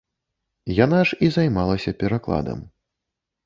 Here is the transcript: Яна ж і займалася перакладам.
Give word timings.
Яна 0.85 1.03
ж 1.11 1.19
і 1.29 1.31
займалася 1.37 1.95
перакладам. 2.03 2.69